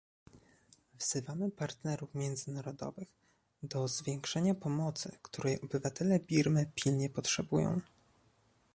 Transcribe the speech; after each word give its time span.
Wzywamy 0.99 1.51
partnerów 1.51 2.15
międzynarodowych 2.15 3.07
do 3.63 3.87
zwiększenia 3.87 4.55
pomocy, 4.55 5.17
której 5.21 5.61
obywatele 5.61 6.19
Birmy 6.19 6.71
pilnie 6.75 7.09
potrzebują 7.09 7.81